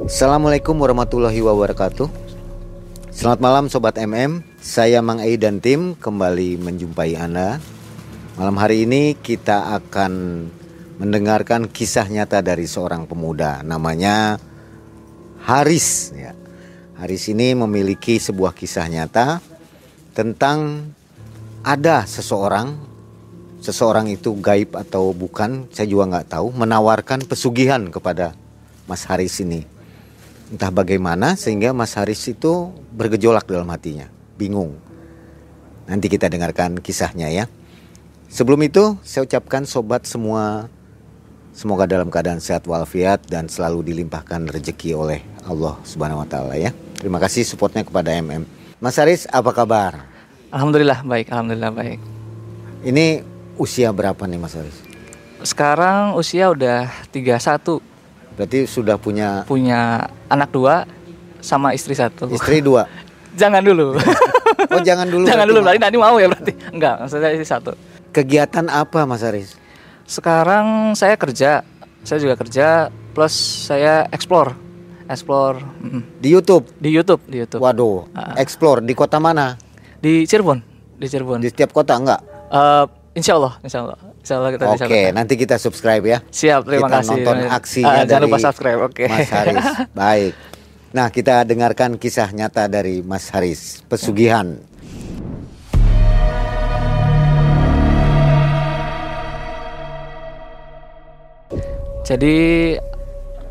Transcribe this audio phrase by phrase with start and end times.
[0.00, 2.08] Assalamualaikum warahmatullahi wabarakatuh.
[3.12, 7.60] Selamat malam Sobat MM Saya Mang Ei dan tim kembali menjumpai Anda.
[8.40, 10.12] Malam hari ini kita akan
[10.96, 13.60] mendengarkan kisah nyata dari seorang pemuda.
[13.60, 14.40] Namanya
[15.44, 16.32] Haris ya.
[16.96, 19.44] Haris ini memiliki sebuah kisah nyata
[20.16, 20.88] Tentang
[21.68, 22.80] ada seseorang.
[23.60, 28.32] Seseorang itu gaib atau bukan Saya juga nggak tahu Menawarkan pesugihan kepada
[28.88, 29.81] Mas Haris ini
[30.52, 34.76] entah bagaimana sehingga Mas Haris itu bergejolak dalam hatinya, bingung.
[35.88, 37.48] Nanti kita dengarkan kisahnya ya.
[38.28, 40.68] Sebelum itu saya ucapkan sobat semua
[41.56, 46.72] semoga dalam keadaan sehat walafiat dan selalu dilimpahkan rezeki oleh Allah Subhanahu wa taala ya.
[47.00, 48.44] Terima kasih supportnya kepada MM.
[48.76, 50.04] Mas Haris apa kabar?
[50.52, 52.00] Alhamdulillah baik, alhamdulillah baik.
[52.84, 53.24] Ini
[53.56, 54.76] usia berapa nih Mas Haris?
[55.42, 57.91] Sekarang usia udah 31
[58.32, 60.88] Berarti sudah punya punya anak dua
[61.38, 62.30] sama istri satu.
[62.30, 62.88] istri dua.
[63.40, 63.96] jangan dulu.
[64.68, 65.24] Oh jangan dulu.
[65.30, 66.52] jangan dulu berarti nanti mau ya berarti.
[66.70, 67.72] Enggak, maksudnya istri satu.
[68.10, 69.56] Kegiatan apa Mas Haris?
[70.04, 71.64] Sekarang saya kerja,
[72.02, 73.32] saya juga kerja plus
[73.64, 74.52] saya explore,
[75.06, 75.60] explore
[76.20, 76.68] Di YouTube.
[76.76, 77.60] di YouTube, di YouTube.
[77.60, 78.36] Waduh, Ah.
[78.36, 79.56] explore di kota mana?
[79.96, 80.58] Di Cirebon,
[80.96, 81.40] di Cirebon.
[81.40, 82.20] Di setiap kota enggak?
[82.48, 84.84] Eh, insya Allah, insya Allah, insya Allah kita bisa.
[84.88, 86.18] Oke, nanti kita subscribe ya.
[86.32, 87.10] Siap, terima kita kasih.
[87.12, 89.04] nonton Ah, aksinya jangan dari lupa subscribe, oke.
[89.08, 89.66] Mas Haris.
[90.00, 90.34] Baik.
[90.92, 94.60] Nah, kita dengarkan kisah nyata dari Mas Haris, pesugihan.
[102.02, 102.76] Jadi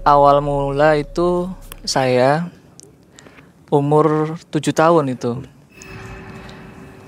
[0.06, 1.50] awal mula itu
[1.82, 2.52] saya
[3.74, 5.42] umur 7 tahun itu.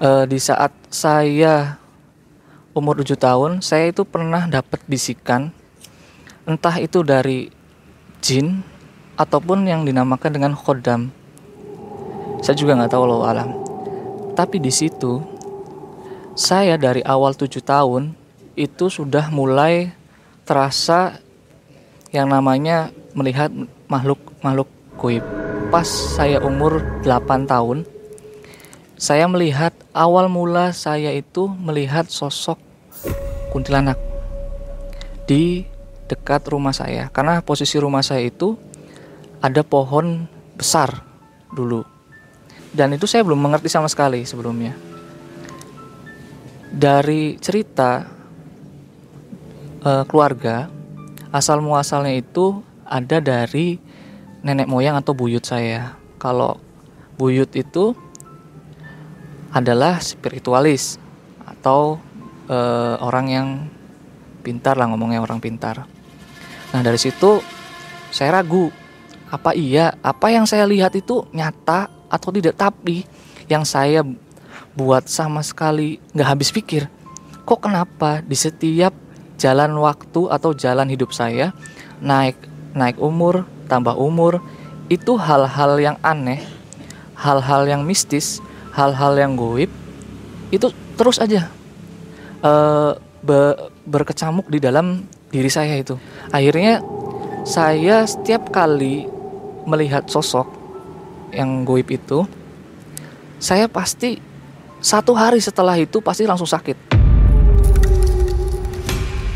[0.01, 1.82] Eh, di saat saya
[2.73, 5.53] umur 7 tahun, saya itu pernah dapat bisikan
[6.43, 7.47] entah itu dari
[8.19, 8.59] jin
[9.15, 11.13] ataupun yang dinamakan dengan khodam.
[12.43, 13.55] Saya juga nggak tahu loh alam.
[14.33, 15.23] Tapi di situ
[16.33, 18.17] saya dari awal 7 tahun
[18.57, 19.93] itu sudah mulai
[20.43, 21.21] terasa
[22.11, 23.53] yang namanya melihat
[23.87, 25.23] makhluk-makhluk goib.
[25.71, 27.85] Pas saya umur 8 tahun,
[29.03, 32.55] saya melihat awal mula saya itu melihat sosok
[33.51, 33.99] kuntilanak
[35.27, 35.67] di
[36.07, 37.11] dekat rumah saya.
[37.11, 38.55] Karena posisi rumah saya itu
[39.43, 40.23] ada pohon
[40.55, 41.03] besar
[41.51, 41.83] dulu.
[42.71, 44.71] Dan itu saya belum mengerti sama sekali sebelumnya.
[46.71, 48.07] Dari cerita
[49.83, 50.71] eh, keluarga
[51.35, 53.83] asal muasalnya itu ada dari
[54.47, 55.99] nenek moyang atau buyut saya.
[56.23, 56.55] Kalau
[57.19, 57.99] buyut itu
[59.53, 60.97] adalah spiritualis
[61.45, 62.01] atau
[62.49, 63.47] eh, orang yang
[64.43, 65.87] pintar lah ngomongnya orang pintar.
[66.73, 67.39] Nah dari situ
[68.09, 68.73] saya ragu
[69.33, 73.01] apa iya apa yang saya lihat itu nyata atau tidak tapi
[73.49, 74.05] yang saya
[74.77, 76.85] buat sama sekali nggak habis pikir
[77.41, 78.93] kok kenapa di setiap
[79.41, 81.49] jalan waktu atau jalan hidup saya
[81.97, 82.37] naik
[82.77, 84.37] naik umur tambah umur
[84.85, 86.45] itu hal-hal yang aneh
[87.17, 88.37] hal-hal yang mistis
[88.73, 89.69] hal-hal yang goib
[90.49, 90.67] itu
[90.97, 91.49] terus aja
[92.41, 92.91] eh,
[93.21, 95.97] be- berkecamuk di dalam diri saya itu.
[96.29, 96.81] Akhirnya
[97.43, 99.09] saya setiap kali
[99.65, 100.45] melihat sosok
[101.33, 102.27] yang goib itu
[103.41, 104.21] saya pasti
[104.83, 106.77] satu hari setelah itu pasti langsung sakit.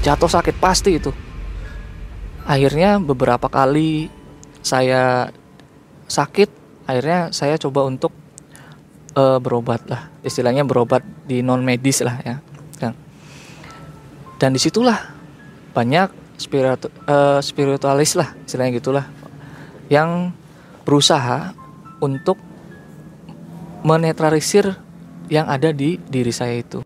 [0.03, 1.11] Jatuh sakit pasti itu.
[2.47, 4.07] Akhirnya beberapa kali
[4.63, 5.31] saya
[6.07, 6.47] sakit
[6.87, 8.15] akhirnya saya coba untuk
[9.17, 10.13] eh, berobat lah.
[10.21, 12.37] Istilahnya berobat di non medis lah ya.
[12.77, 12.93] Kan.
[14.37, 15.17] Dan di situlah
[15.73, 19.05] banyak spiritu, eh, spiritualis lah istilahnya gitulah
[19.89, 20.31] yang
[20.85, 21.51] berusaha
[21.99, 22.37] untuk
[23.81, 24.77] menetralisir
[25.27, 26.85] yang ada di diri saya itu.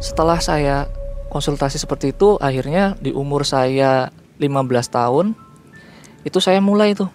[0.00, 0.86] Setelah saya
[1.28, 5.26] konsultasi seperti itu akhirnya di umur saya 15 tahun
[6.24, 7.10] itu saya mulai tuh.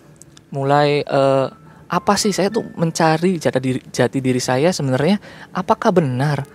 [0.49, 1.47] Mulai eh,
[1.89, 5.17] apa sih saya tuh mencari jati diri, jati diri saya sebenarnya?
[5.49, 6.45] Apakah benar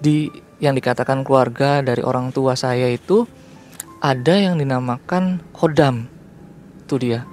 [0.00, 0.32] di
[0.64, 3.28] yang dikatakan keluarga dari orang tua saya itu
[4.00, 6.08] ada yang dinamakan khodam?
[6.88, 7.28] Itu dia.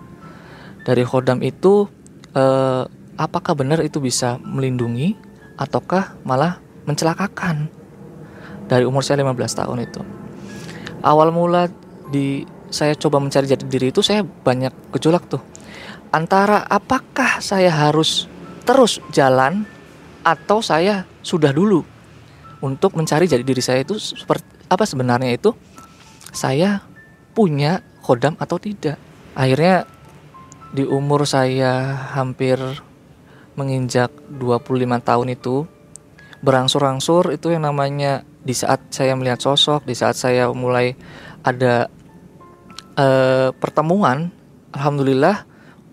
[0.83, 1.87] Dari khodam itu
[2.35, 2.83] eh,
[3.15, 5.15] apakah benar itu bisa melindungi
[5.55, 7.71] ataukah malah mencelakakan?
[8.67, 10.01] Dari umur saya 15 tahun itu.
[11.07, 11.71] Awal mula
[12.11, 15.41] di saya coba mencari jati diri itu saya banyak gejolak tuh
[16.09, 18.25] antara apakah saya harus
[18.65, 19.65] terus jalan
[20.25, 21.85] atau saya sudah dulu
[22.59, 25.55] untuk mencari jati diri saya itu seperti apa sebenarnya itu?
[26.29, 26.85] Saya
[27.33, 28.99] punya kodam atau tidak?
[29.33, 29.89] Akhirnya
[30.69, 32.59] di umur saya hampir
[33.57, 35.65] menginjak 25 tahun itu
[36.39, 40.95] berangsur-angsur itu yang namanya di saat saya melihat sosok, di saat saya mulai
[41.43, 41.91] ada
[42.95, 44.31] uh, pertemuan,
[44.71, 45.43] alhamdulillah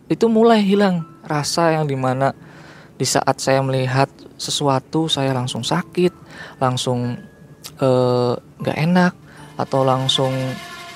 [0.07, 2.31] itu mulai hilang rasa yang di mana
[2.97, 4.09] di saat saya melihat
[4.41, 6.13] sesuatu saya langsung sakit,
[6.63, 7.19] langsung
[7.81, 9.15] eh, nggak enak
[9.57, 10.33] atau langsung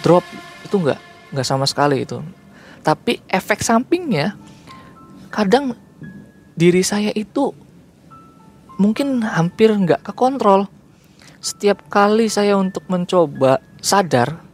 [0.05, 0.25] drop
[0.65, 1.01] itu nggak
[1.35, 2.23] nggak sama sekali itu.
[2.81, 4.39] Tapi efek sampingnya
[5.29, 5.77] kadang
[6.57, 7.53] diri saya itu
[8.81, 10.69] mungkin hampir nggak kekontrol.
[11.41, 14.45] Setiap kali saya untuk mencoba sadar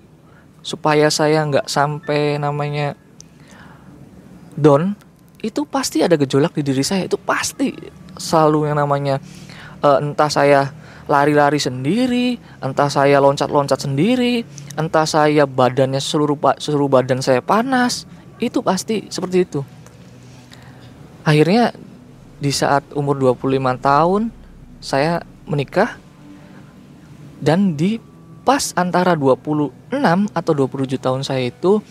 [0.62, 2.94] supaya saya nggak sampai namanya
[4.56, 4.96] down,
[5.44, 7.06] itu pasti ada gejolak di diri saya.
[7.06, 7.70] Itu pasti
[8.16, 9.20] selalu yang namanya
[9.84, 10.72] uh, entah saya
[11.06, 14.42] lari-lari sendiri, entah saya loncat-loncat sendiri,
[14.74, 18.10] entah saya badannya seluruh seluruh badan saya panas,
[18.42, 19.60] itu pasti seperti itu.
[21.22, 21.70] Akhirnya
[22.42, 24.22] di saat umur 25 tahun
[24.82, 25.96] saya menikah
[27.40, 27.98] dan di
[28.46, 29.72] pas antara 26
[30.30, 31.82] atau 27 tahun saya itu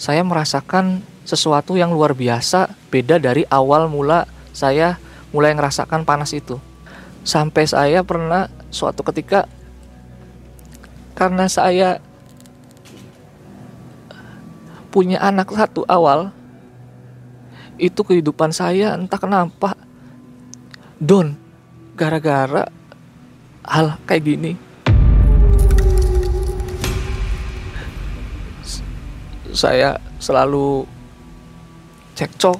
[0.00, 4.24] saya merasakan sesuatu yang luar biasa beda dari awal mula
[4.56, 4.96] saya
[5.28, 6.56] mulai ngerasakan panas itu
[7.20, 9.44] sampai saya pernah suatu ketika
[11.12, 12.00] karena saya
[14.88, 16.32] punya anak satu awal
[17.76, 19.76] itu kehidupan saya entah kenapa
[20.98, 21.38] Don,
[21.94, 22.66] gara-gara
[23.62, 24.52] hal kayak gini.
[29.54, 30.90] Saya selalu
[32.18, 32.58] cekcok,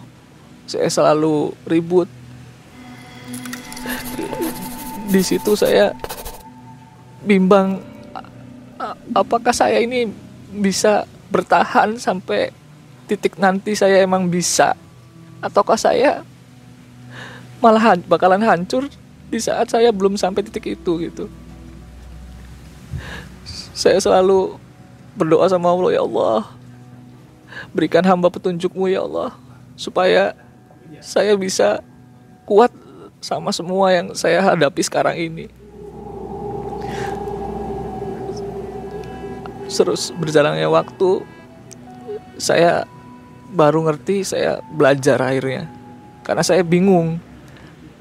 [0.70, 2.06] saya selalu ribut.
[5.10, 5.90] Di situ saya
[7.26, 7.82] bimbang
[9.10, 10.06] apakah saya ini
[10.54, 12.54] bisa bertahan sampai
[13.10, 14.78] titik nanti saya emang bisa?
[15.42, 16.22] Ataukah saya
[17.58, 18.86] malah bakalan hancur
[19.26, 21.26] di saat saya belum sampai titik itu gitu.
[23.74, 24.54] Saya selalu
[25.18, 26.46] berdoa sama Allah ya Allah
[27.74, 29.34] berikan hamba petunjukmu ya Allah
[29.78, 30.34] supaya
[30.98, 31.78] saya bisa
[32.42, 32.74] kuat
[33.22, 35.46] sama semua yang saya hadapi sekarang ini.
[39.70, 41.22] Terus berjalannya waktu
[42.42, 42.82] saya
[43.54, 45.70] baru ngerti saya belajar akhirnya.
[46.26, 47.22] Karena saya bingung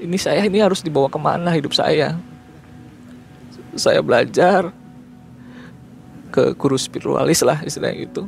[0.02, 2.18] ini saya ini harus dibawa ke mana hidup saya?
[3.78, 4.74] Saya belajar
[6.34, 8.26] ke guru spiritualis lah istilahnya itu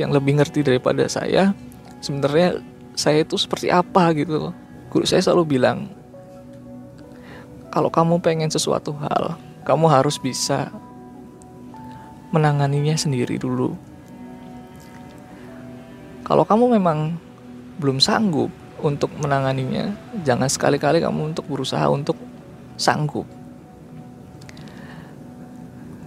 [0.00, 1.54] yang lebih ngerti daripada saya
[2.00, 2.60] sebenarnya
[2.96, 4.52] saya itu seperti apa gitu
[4.88, 5.92] guru saya selalu bilang
[7.72, 10.72] kalau kamu pengen sesuatu hal kamu harus bisa
[12.32, 13.76] menanganinya sendiri dulu
[16.26, 17.14] kalau kamu memang
[17.78, 18.50] belum sanggup
[18.80, 19.94] untuk menanganinya.
[20.24, 22.16] Jangan sekali-kali kamu untuk berusaha untuk
[22.76, 23.24] sanggup.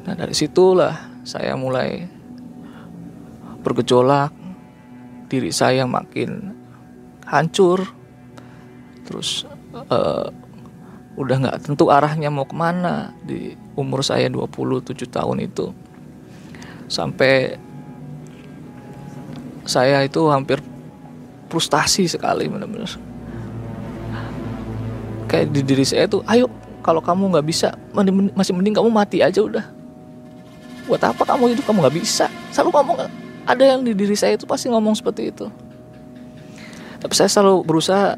[0.05, 2.05] Nah dari situlah saya mulai
[3.61, 4.33] bergejolak,
[5.29, 6.57] diri saya makin
[7.29, 7.85] hancur,
[9.05, 9.45] terus
[9.87, 10.27] uh,
[11.15, 15.69] udah nggak tentu arahnya mau ke mana di umur saya 27 tahun itu.
[16.89, 17.53] Sampai
[19.69, 20.57] saya itu hampir
[21.45, 22.89] frustasi sekali benar-benar
[25.29, 26.49] kayak di diri saya tuh ayo
[26.81, 27.77] kalau kamu nggak bisa
[28.33, 29.61] masih mending kamu mati aja udah.
[30.89, 31.69] Buat apa kamu hidup?
[31.69, 32.25] Kamu nggak bisa.
[32.49, 32.97] Selalu ngomong
[33.49, 35.49] ada yang di diri saya itu pasti ngomong seperti itu.
[37.01, 38.13] Tapi saya selalu berusaha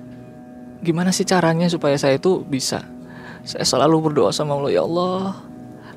[0.84, 2.84] gimana sih caranya supaya saya itu bisa?
[3.48, 5.40] Saya selalu berdoa sama Allah ya Allah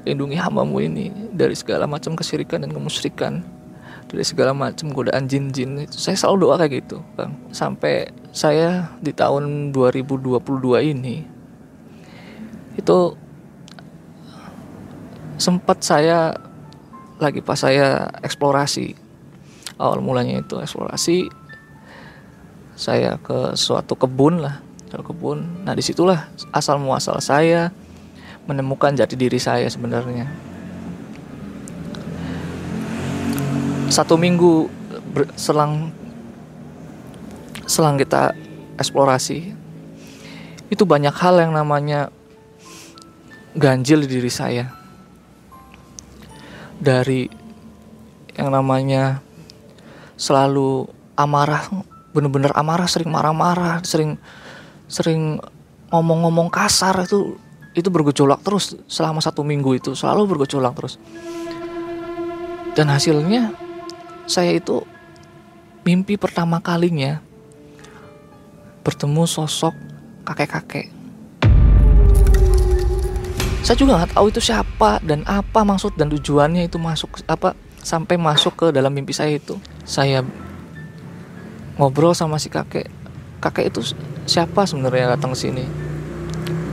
[0.06, 3.42] lindungi hambamu ini dari segala macam kesyirikan dan kemusyrikan
[4.06, 5.82] dari segala macam godaan jin-jin.
[5.82, 7.34] Itu saya selalu doa kayak gitu bang.
[7.50, 10.38] Sampai saya di tahun 2022
[10.94, 11.26] ini
[12.78, 12.98] itu
[15.40, 16.38] sempat saya
[17.18, 19.03] lagi pas saya eksplorasi
[19.78, 21.28] awal mulanya itu eksplorasi
[22.74, 24.58] saya ke suatu kebun lah
[24.90, 25.66] ke kebun.
[25.66, 27.74] Nah di situlah asal muasal saya
[28.46, 30.30] menemukan jati diri saya sebenarnya.
[33.90, 34.70] Satu minggu
[35.38, 35.90] selang
[37.64, 38.34] selang kita
[38.78, 39.54] eksplorasi
[40.70, 42.10] itu banyak hal yang namanya
[43.54, 44.66] ganjil di diri saya.
[46.74, 47.30] Dari
[48.34, 49.22] yang namanya
[50.14, 50.86] selalu
[51.18, 51.66] amarah
[52.14, 54.18] bener-bener amarah sering marah-marah sering
[54.86, 55.42] sering
[55.90, 57.38] ngomong-ngomong kasar itu
[57.74, 60.98] itu bergejolak terus selama satu minggu itu selalu bergejolak terus
[62.78, 63.54] dan hasilnya
[64.26, 64.82] saya itu
[65.84, 67.20] mimpi pertama kalinya
[68.84, 69.72] bertemu sosok
[70.28, 70.92] kakek-kakek.
[73.64, 78.20] Saya juga nggak tahu itu siapa dan apa maksud dan tujuannya itu masuk apa sampai
[78.20, 79.56] masuk ke dalam mimpi saya itu.
[79.84, 80.24] Saya
[81.76, 82.88] ngobrol sama si kakek.
[83.40, 85.64] Kakek itu siapa sebenarnya datang ke sini?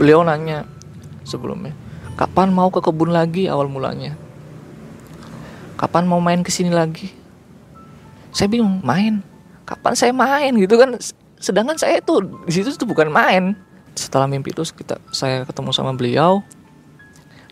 [0.00, 0.64] Beliau nanya
[1.22, 1.76] sebelumnya,
[2.16, 4.16] kapan mau ke kebun lagi awal mulanya?
[5.76, 7.12] Kapan mau main ke sini lagi?
[8.32, 9.20] Saya bingung, main.
[9.68, 10.96] Kapan saya main gitu kan?
[11.36, 13.52] Sedangkan saya itu di situ tuh bukan main.
[13.92, 16.40] Setelah mimpi itu kita saya ketemu sama beliau,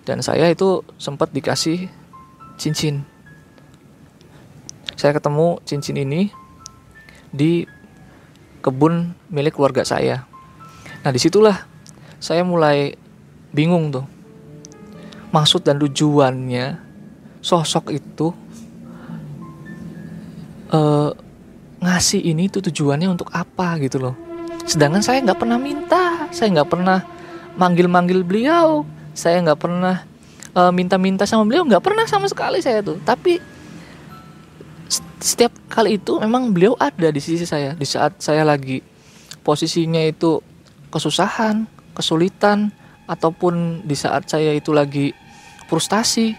[0.09, 1.93] dan saya itu sempat dikasih
[2.57, 3.05] cincin
[5.01, 6.29] saya ketemu cincin ini
[7.33, 7.65] di
[8.61, 10.29] kebun milik keluarga saya.
[11.01, 11.65] Nah di situlah
[12.21, 12.93] saya mulai
[13.49, 14.05] bingung tuh.
[15.33, 16.77] Maksud dan tujuannya
[17.41, 18.37] sosok itu
[20.69, 21.17] uh,
[21.81, 24.13] ngasih ini tuh tujuannya untuk apa gitu loh.
[24.69, 27.01] Sedangkan saya nggak pernah minta saya nggak pernah
[27.57, 28.85] manggil-manggil beliau
[29.17, 30.05] saya nggak pernah
[30.53, 33.01] uh, minta-minta sama beliau nggak pernah sama sekali saya tuh.
[33.01, 33.60] Tapi
[35.21, 38.81] setiap kali itu memang beliau ada di sisi saya di saat saya lagi
[39.45, 40.41] posisinya itu
[40.89, 42.73] kesusahan kesulitan
[43.07, 45.13] ataupun di saat saya itu lagi
[45.69, 46.35] frustasi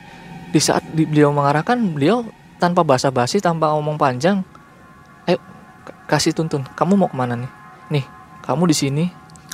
[0.51, 2.25] di saat beliau mengarahkan beliau
[2.59, 4.43] tanpa basa-basi tanpa ngomong panjang
[5.29, 5.39] eh
[6.09, 7.51] kasih tuntun kamu mau ke mana nih
[7.93, 8.05] nih
[8.43, 9.05] kamu di sini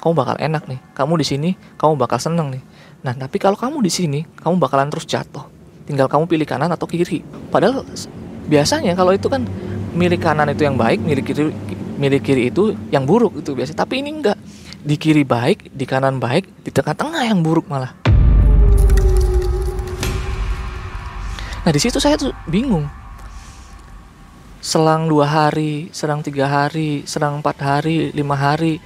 [0.01, 2.63] kamu bakal enak nih kamu di sini kamu bakal seneng nih
[3.05, 5.45] Nah, tapi kalau kamu di sini, kamu bakalan terus jatuh.
[5.85, 7.21] Tinggal kamu pilih kanan atau kiri.
[7.53, 7.85] Padahal
[8.47, 9.43] biasanya kalau itu kan
[9.93, 11.51] milik kanan itu yang baik, milik kiri
[11.97, 13.75] milik kiri itu yang buruk itu biasa.
[13.75, 14.37] Tapi ini enggak.
[14.87, 17.91] Di kiri baik, di kanan baik, di tengah-tengah yang buruk malah.
[21.67, 22.87] Nah di situ saya tuh bingung.
[24.63, 28.79] Selang dua hari, selang tiga hari, selang empat hari, lima hari,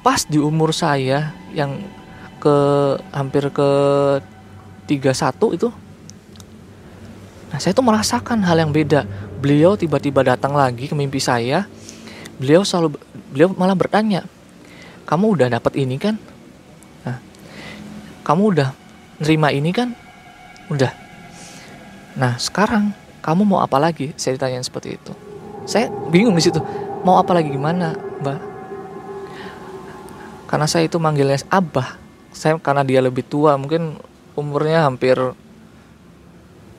[0.00, 1.84] pas di umur saya yang
[2.40, 2.56] ke
[3.12, 3.70] hampir ke
[4.88, 5.68] 31 itu
[7.52, 9.04] Nah, saya tuh merasakan hal yang beda.
[9.38, 11.68] Beliau tiba-tiba datang lagi ke mimpi saya.
[12.40, 12.96] Beliau selalu
[13.28, 14.24] beliau malah bertanya,
[15.04, 16.16] "Kamu udah dapat ini kan?"
[17.04, 17.20] Nah,
[18.24, 18.72] "Kamu udah
[19.20, 19.92] nerima ini kan?"
[20.72, 20.90] "Udah."
[22.16, 24.16] Nah, sekarang kamu mau apa lagi?
[24.16, 25.12] Saya ditanya seperti itu.
[25.68, 26.58] Saya bingung di situ.
[27.04, 28.40] Mau apa lagi gimana, Mbak?
[30.48, 34.00] Karena saya itu manggilnya Abah saya karena dia lebih tua mungkin
[34.32, 35.14] umurnya hampir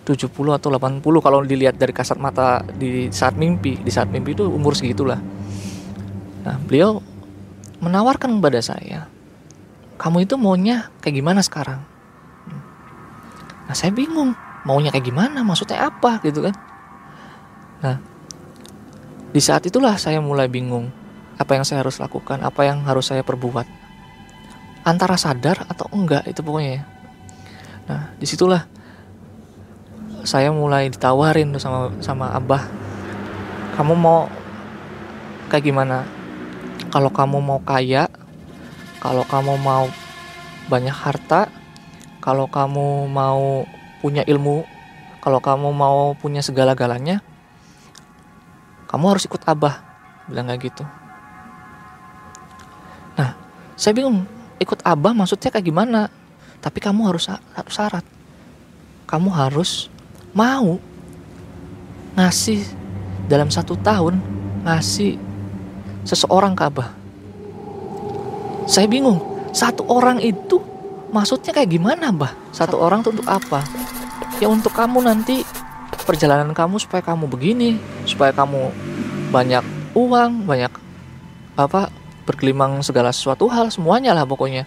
[0.04, 0.30] 70
[0.60, 4.76] atau 80 kalau dilihat dari kasat mata di saat mimpi di saat mimpi itu umur
[4.76, 5.20] segitulah.
[6.44, 7.00] Nah beliau
[7.80, 9.08] menawarkan kepada saya
[9.96, 11.80] kamu itu maunya kayak gimana sekarang?
[13.64, 14.36] Nah saya bingung
[14.68, 15.40] maunya kayak gimana?
[15.48, 16.20] Maksudnya apa?
[16.20, 16.56] Gitu kan.
[17.80, 17.96] Nah
[19.32, 20.92] di saat itulah saya mulai bingung
[21.40, 23.66] apa yang saya harus lakukan apa yang harus saya perbuat.
[24.84, 26.84] Antara sadar atau enggak itu pokoknya ya.
[27.88, 28.68] Nah di situlah
[30.24, 32.66] saya mulai ditawarin tuh sama sama abah,
[33.76, 34.32] kamu mau
[35.52, 36.08] kayak gimana?
[36.90, 38.08] Kalau kamu mau kaya,
[39.04, 39.88] kalau kamu mau
[40.72, 41.52] banyak harta,
[42.24, 43.68] kalau kamu mau
[44.00, 44.64] punya ilmu,
[45.20, 47.20] kalau kamu mau punya segala-galanya,
[48.88, 49.84] kamu harus ikut abah,
[50.32, 50.84] bilang kayak gitu.
[53.18, 53.36] Nah,
[53.76, 54.26] saya bingung
[54.64, 56.08] ikut abah maksudnya kayak gimana
[56.64, 57.28] tapi kamu harus
[57.68, 58.06] syarat
[59.04, 59.92] kamu harus
[60.34, 60.82] mau
[62.18, 62.62] ngasih
[63.30, 64.18] dalam satu tahun
[64.68, 65.18] ngasih
[66.04, 66.90] seseorang ke abah
[68.68, 69.22] saya bingung
[69.54, 70.60] satu orang itu
[71.14, 73.62] maksudnya kayak gimana bah satu orang itu untuk apa?
[74.42, 75.46] Ya untuk kamu nanti
[76.04, 78.74] perjalanan kamu supaya kamu begini supaya kamu
[79.30, 79.64] banyak
[79.94, 80.74] uang banyak
[81.54, 81.94] apa
[82.26, 84.66] bergelimang segala sesuatu hal semuanya lah pokoknya.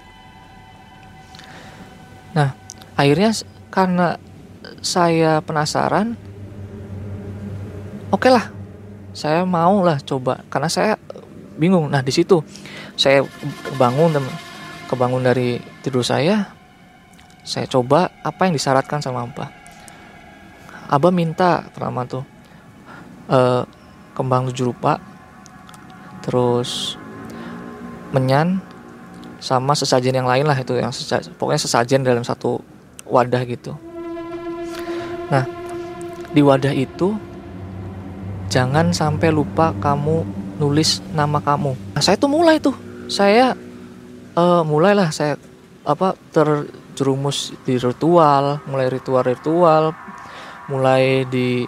[2.30, 2.54] Nah
[2.94, 3.35] akhirnya
[3.75, 4.23] karena
[4.86, 6.14] saya penasaran
[8.14, 8.46] oke okay lah
[9.10, 10.94] saya mau lah coba karena saya
[11.58, 12.38] bingung nah di situ
[12.94, 13.26] saya
[13.66, 14.22] kebangun
[14.86, 16.54] kebangun dari tidur saya
[17.42, 19.50] saya coba apa yang disyaratkan sama abah
[20.86, 22.22] abah minta pertama tuh
[23.26, 23.66] uh,
[24.14, 25.02] kembang tujuh rupa
[26.22, 26.94] terus
[28.14, 28.62] menyan
[29.38, 32.58] sama sesajen yang lain lah itu yang sesajen, pokoknya sesajen dalam satu
[33.06, 33.78] wadah gitu.
[35.33, 35.45] Nah,
[36.30, 37.18] di wadah itu
[38.50, 40.23] jangan sampai lupa kamu
[40.62, 41.75] nulis nama kamu.
[41.95, 42.75] Nah, saya tuh mulai tuh.
[43.06, 43.54] Saya
[44.35, 45.38] uh, mulailah saya
[45.87, 49.95] apa terjerumus di ritual, mulai ritual-ritual,
[50.66, 51.62] mulai di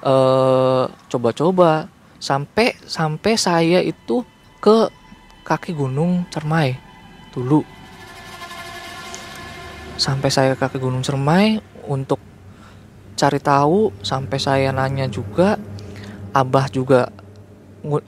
[0.00, 4.22] eh, coba-coba sampai sampai saya itu
[4.62, 4.86] ke
[5.42, 6.76] kaki gunung Cermai
[7.32, 7.64] dulu
[9.96, 12.20] sampai saya ke kaki gunung Cermai untuk
[13.20, 15.60] cari tahu sampai saya nanya juga
[16.32, 17.12] abah juga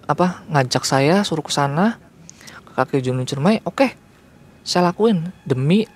[0.08, 2.00] apa ngajak saya suruh ke sana
[2.64, 4.02] ke kaki gunung Cermai oke
[4.62, 5.34] saya lakuin.
[5.42, 5.86] Demi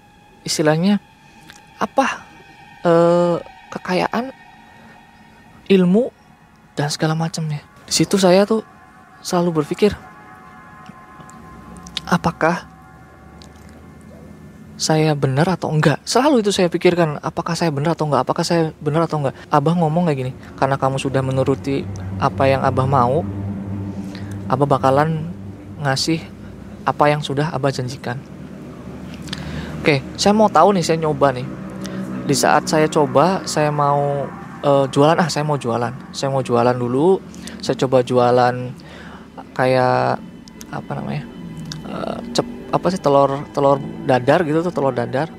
[0.42, 0.98] istilahnya
[1.78, 2.26] apa
[2.82, 3.36] eh,
[3.70, 4.34] kekayaan
[5.70, 6.10] ilmu
[6.74, 7.62] dan segala macamnya.
[7.86, 8.62] Di situ saya tuh
[9.22, 9.94] selalu berpikir
[12.06, 12.66] apakah
[14.76, 16.04] saya benar atau enggak?
[16.04, 18.28] Selalu itu saya pikirkan apakah saya benar atau enggak?
[18.28, 19.34] Apakah saya benar atau enggak?
[19.48, 21.88] Abah ngomong kayak gini karena kamu sudah menuruti
[22.20, 23.24] apa yang abah mau
[24.46, 25.32] abah bakalan
[25.80, 26.22] ngasih
[26.84, 28.20] apa yang sudah abah janjikan.
[29.80, 31.46] Oke saya mau tahu nih saya nyoba nih.
[32.28, 34.28] Di saat saya coba saya mau
[34.60, 35.16] eh, jualan.
[35.16, 36.12] Ah saya mau jualan.
[36.12, 37.18] Saya mau jualan dulu.
[37.64, 38.54] Saya coba jualan
[39.56, 40.20] kayak
[40.68, 41.24] apa namanya
[41.88, 45.30] eh, cep apa sih telur telur dadar gitu tuh telur dadar.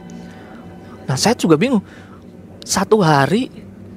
[1.07, 1.83] Nah saya juga bingung.
[2.67, 3.47] Satu hari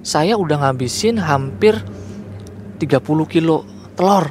[0.00, 1.78] saya udah ngabisin hampir
[2.78, 3.66] 30 kilo
[3.98, 4.30] telur.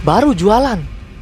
[0.00, 0.80] Baru jualan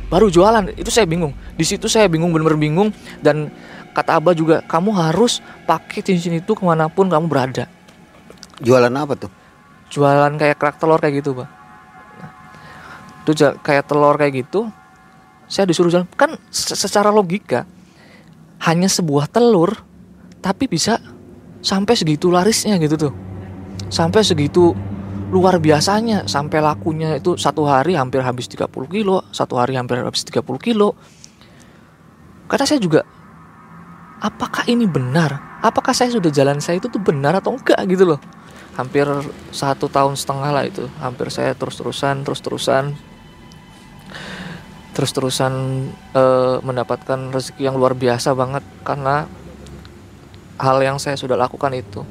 [0.09, 0.73] baru jualan.
[0.79, 1.37] Itu saya bingung.
[1.59, 2.89] Di situ saya bingung bener-bener bingung.
[3.21, 3.53] Dan
[3.93, 7.67] kata abah juga kamu harus pakai cincin itu ke mana pun kamu berada.
[8.63, 9.31] Jualan apa tuh?
[9.89, 11.49] jualan kayak kerak telur kayak gitu pak
[13.29, 14.73] itu kayak telur kayak gitu
[15.49, 16.09] saya disuruh jalan.
[16.17, 17.65] Kan se- secara logika
[18.65, 19.73] hanya sebuah telur
[20.41, 21.01] tapi bisa
[21.65, 23.13] sampai segitu larisnya gitu tuh.
[23.89, 24.77] Sampai segitu
[25.29, 30.25] luar biasanya sampai lakunya itu satu hari hampir habis 30 kilo satu hari hampir habis
[30.25, 30.97] 30 kilo.
[32.49, 33.05] Karena saya juga
[34.21, 35.61] apakah ini benar?
[35.61, 37.81] Apakah saya sudah jalan saya itu tuh benar atau enggak?
[37.89, 38.21] gitu loh.
[38.79, 39.05] Hampir
[39.51, 40.87] satu tahun setengah lah itu.
[41.03, 42.95] Hampir saya terus terusan
[44.99, 45.53] terus terusan
[45.95, 49.31] terus terusan mendapatkan rezeki yang luar biasa banget karena
[50.59, 52.03] hal yang saya sudah lakukan itu.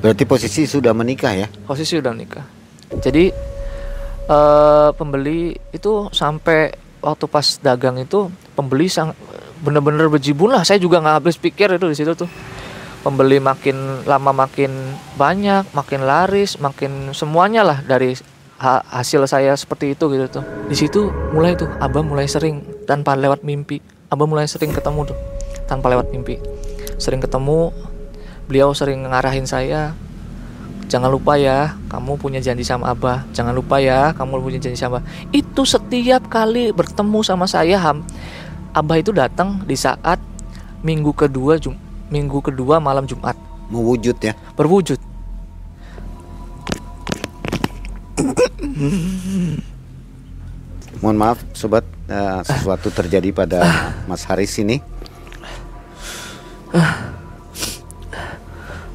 [0.00, 1.48] Berarti posisi sudah menikah ya?
[1.68, 2.56] posisi udah nikah
[2.90, 3.34] jadi
[4.30, 9.12] eh, pembeli itu sampai waktu pas dagang itu pembeli sang
[9.62, 10.62] bener-bener bejibun lah.
[10.62, 12.30] Saya juga nggak habis pikir itu di situ tuh.
[13.02, 14.70] Pembeli makin lama makin
[15.14, 18.18] banyak makin laris makin semuanya lah dari
[18.60, 20.44] ha- hasil saya seperti itu gitu tuh.
[20.68, 23.80] Di situ mulai tuh abah mulai sering tanpa lewat mimpi.
[24.08, 25.18] Abah mulai sering ketemu tuh
[25.68, 26.40] tanpa lewat mimpi.
[26.96, 27.72] Sering ketemu
[28.46, 29.90] beliau sering ngarahin saya
[30.86, 33.26] jangan lupa ya kamu punya janji sama abah.
[33.34, 35.04] Jangan lupa ya kamu punya janji sama abah.
[35.34, 38.06] Itu setiap kali bertemu sama saya ham
[38.76, 40.20] abah itu datang di saat
[40.84, 41.72] minggu kedua jum
[42.12, 43.34] minggu kedua malam jumat.
[43.66, 44.30] Mewujud ya?
[44.54, 44.94] berwujud
[50.98, 53.60] Mohon maaf sobat eh, sesuatu terjadi pada
[54.04, 54.80] Mas Haris ini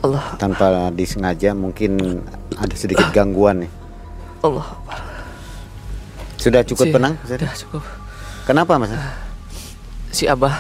[0.02, 3.72] Allah tanpa disengaja mungkin ada sedikit gangguan nih.
[4.42, 4.66] Allah
[6.36, 7.14] Sudah cukup Si- tenang?
[7.22, 7.38] Ustaz?
[7.38, 7.84] udah cukup
[8.44, 8.90] Kenapa Mas?
[10.10, 10.58] si abah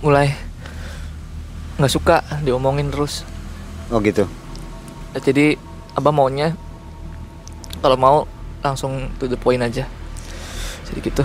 [0.00, 0.32] mulai
[1.76, 3.22] nggak suka diomongin terus
[3.86, 4.24] Oh gitu.
[5.14, 5.54] jadi
[5.94, 6.56] abah maunya
[7.80, 8.16] kalau mau
[8.60, 9.88] langsung to the point aja.
[10.90, 11.24] Jadi gitu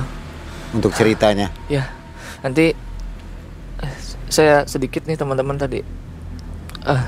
[0.71, 1.51] Untuk ceritanya.
[1.67, 1.91] ya
[2.45, 2.71] nanti
[3.83, 3.95] eh,
[4.31, 5.83] saya sedikit nih teman-teman tadi.
[6.87, 7.03] Eh,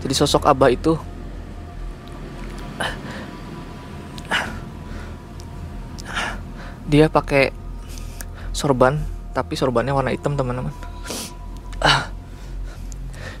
[0.00, 0.96] jadi sosok abah itu
[6.88, 7.52] dia pakai
[8.56, 8.96] sorban
[9.36, 10.72] tapi sorbannya warna hitam teman-teman.
[11.78, 12.10] Ah.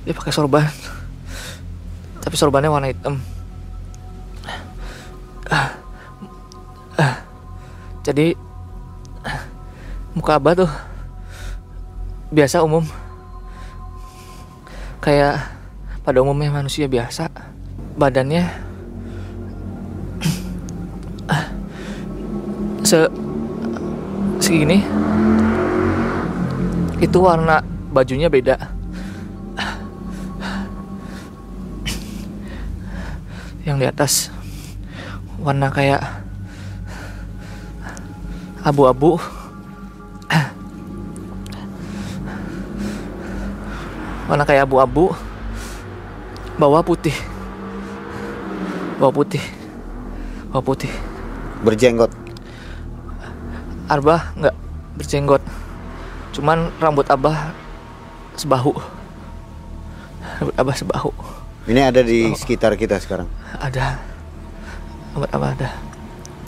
[0.06, 0.68] dia pakai sorban
[2.22, 3.18] tapi sorbannya warna hitam
[8.08, 8.32] jadi
[10.16, 10.72] muka abah tuh
[12.32, 12.80] biasa umum.
[15.04, 15.44] Kayak
[16.00, 17.28] pada umumnya manusia biasa
[18.00, 18.48] badannya
[22.88, 23.04] se
[24.40, 24.80] segini.
[27.04, 27.60] Itu warna
[27.92, 28.56] bajunya beda.
[33.68, 34.32] Yang di atas
[35.44, 36.17] warna kayak
[38.68, 39.16] abu-abu.
[44.28, 45.16] Warna kayak abu-abu.
[46.60, 47.16] Bawah putih.
[49.00, 49.40] Bawah putih.
[50.52, 50.92] Bawah putih.
[51.64, 52.12] Berjenggot.
[53.88, 54.56] Arbah nggak
[55.00, 55.40] berjenggot.
[56.36, 57.56] Cuman rambut abah
[58.36, 58.76] sebahu.
[60.44, 61.10] Rambut abah sebahu.
[61.64, 63.28] Ini ada di sekitar kita sekarang.
[63.56, 63.96] ada.
[65.16, 65.87] Sobat Abah ada.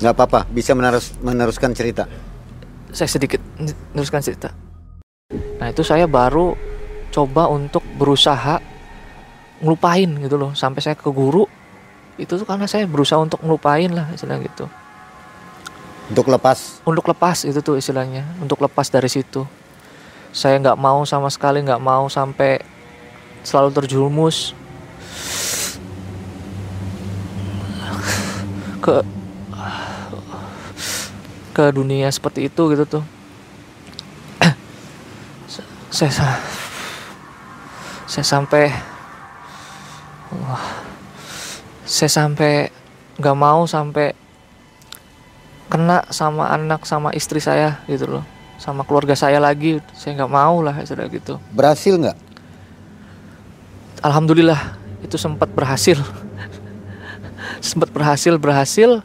[0.00, 2.08] Nggak apa-apa, bisa menerus, meneruskan cerita.
[2.90, 3.38] Saya sedikit
[3.92, 4.48] meneruskan cerita.
[5.60, 6.56] Nah itu saya baru
[7.12, 8.58] coba untuk berusaha
[9.60, 10.56] ngelupain gitu loh.
[10.56, 11.44] Sampai saya ke guru
[12.16, 14.64] itu tuh karena saya berusaha untuk ngelupain lah istilah gitu.
[16.10, 18.24] Untuk lepas, untuk lepas itu tuh istilahnya.
[18.40, 19.46] Untuk lepas dari situ.
[20.32, 22.58] Saya nggak mau sama sekali nggak mau sampai
[23.44, 24.56] selalu terjerumus.
[28.80, 29.04] Ke
[31.60, 33.04] ke dunia seperti itu gitu tuh.
[35.92, 36.40] Saya sa-
[38.10, 38.74] saya sampai
[40.34, 40.82] wah,
[41.86, 42.66] saya sampai
[43.22, 44.18] nggak mau sampai
[45.70, 48.24] kena sama anak sama istri saya gitu loh.
[48.58, 51.38] Sama keluarga saya lagi saya nggak mau lah sudah gitu.
[51.54, 52.18] Berhasil nggak?
[54.00, 56.00] alhamdulillah itu sempat berhasil.
[57.60, 59.04] Sempat berhasil berhasil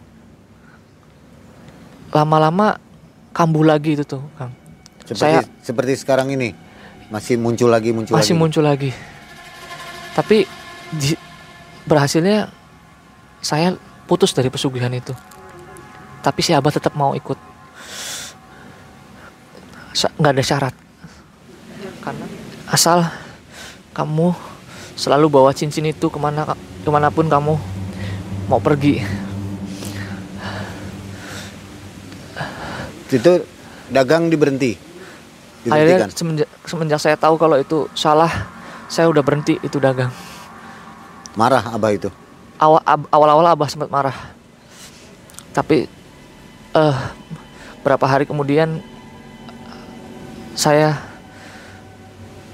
[2.16, 2.80] lama-lama
[3.36, 4.56] kambuh lagi itu tuh kang.
[5.04, 6.56] Seperti, Saya- seperti sekarang ini,
[7.12, 8.40] masih muncul lagi, muncul masih lagi.
[8.42, 8.92] muncul lagi.
[10.16, 10.48] Tapi
[10.96, 11.20] di-
[11.84, 12.48] berhasilnya
[13.44, 13.76] saya
[14.08, 15.12] putus dari pesugihan itu.
[16.24, 17.38] Tapi si abah tetap mau ikut.
[19.94, 20.74] Sa- nggak ada syarat.
[22.02, 22.26] Karena?
[22.66, 23.06] Asal
[23.94, 24.34] kamu
[24.96, 27.54] selalu bawa cincin itu ke mana ke mana pun kamu
[28.48, 29.04] mau pergi
[33.08, 33.46] Itu
[33.88, 34.74] dagang diberhenti.
[35.64, 36.10] akhirnya Diberhentikan.
[36.12, 38.30] semenjak, semenjak saya tahu kalau itu salah
[38.86, 40.14] saya udah berhenti itu dagang
[41.34, 42.10] Marah abah itu.
[42.56, 44.14] awal ab- awal-awal abah sempat marah
[45.52, 45.90] tapi
[46.72, 46.98] eh
[47.82, 48.78] berapa hari kemudian
[50.54, 50.96] saya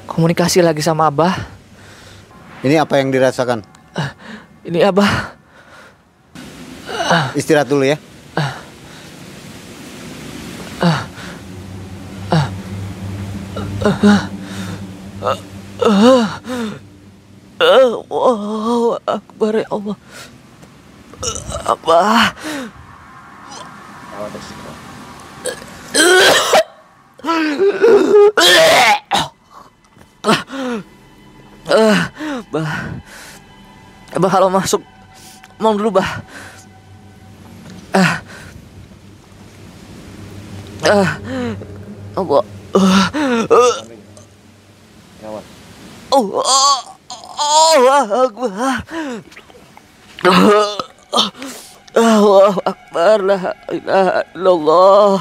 [0.08, 1.36] komunikasi lagi sama abah
[2.62, 3.62] Ini apa yang dirasakan?
[4.64, 5.36] ini abah
[7.34, 8.00] Istirahat dulu ya.
[18.12, 19.98] Allahu akbar ya Allah.
[31.72, 31.98] Eh,
[32.54, 32.70] bah.
[34.14, 34.86] Bah kalau masuk
[35.58, 36.22] mau dulu bah.
[37.98, 38.22] Ah.
[40.86, 41.18] Ah.
[42.14, 42.46] Allah
[43.50, 43.94] Oh,
[46.12, 46.44] oh,
[47.42, 48.84] Allah Akbar.
[51.96, 55.16] Allah Akbar la ilaha illallah.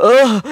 [0.00, 0.49] Kami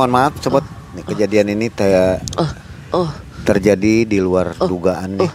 [0.00, 0.64] mohon maaf, sobat.
[0.96, 2.24] Nih, kejadian ini te-
[2.90, 3.06] Oh,
[3.44, 5.30] terjadi di luar dugaan nih.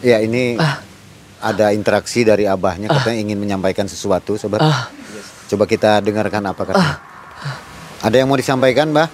[0.00, 0.54] Ya ini
[1.38, 4.62] ada interaksi dari abahnya katanya ingin menyampaikan sesuatu, sobat.
[4.62, 4.86] ah,
[5.50, 6.96] Coba kita dengarkan apa katanya.
[7.98, 9.10] Ada yang mau disampaikan, Mbah?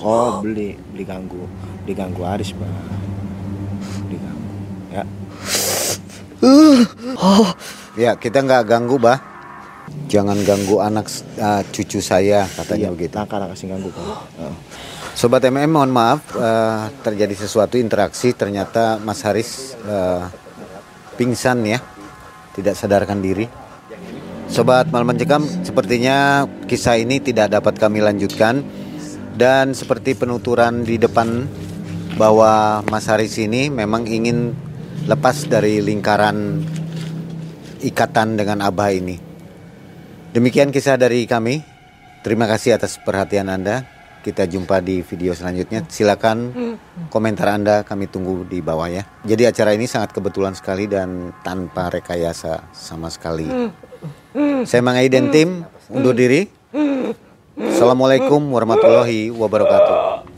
[0.00, 1.44] Oh beli beli ganggu
[1.84, 2.72] diganggu Aris bang
[4.08, 4.52] diganggu
[4.88, 5.04] ya
[7.98, 9.18] Ya, kita nggak ganggu, Bah.
[10.06, 11.10] Jangan ganggu anak
[11.42, 13.14] uh, cucu saya, katanya iya begitu.
[13.18, 14.06] nakal kasih ganggu bang
[14.38, 14.54] Heeh.
[15.18, 18.30] Sobat MM, mohon maaf, uh, terjadi sesuatu interaksi.
[18.30, 20.30] Ternyata Mas Haris uh,
[21.18, 21.82] pingsan ya,
[22.54, 23.50] tidak sadarkan diri.
[24.46, 28.62] Sobat Malam Mencekam, sepertinya kisah ini tidak dapat kami lanjutkan.
[29.34, 31.50] Dan seperti penuturan di depan
[32.14, 34.54] bahwa Mas Haris ini memang ingin
[35.08, 36.62] lepas dari lingkaran
[37.80, 39.16] ikatan dengan Abah ini.
[40.30, 41.64] Demikian kisah dari kami.
[42.22, 43.82] Terima kasih atas perhatian Anda.
[44.20, 45.88] Kita jumpa di video selanjutnya.
[45.88, 46.52] Silakan
[47.08, 49.08] komentar Anda kami tunggu di bawah ya.
[49.24, 53.48] Jadi acara ini sangat kebetulan sekali dan tanpa rekayasa sama sekali.
[54.68, 56.46] Saya Mang Aiden Tim undur diri.
[57.56, 60.28] Assalamualaikum warahmatullahi wabarakatuh.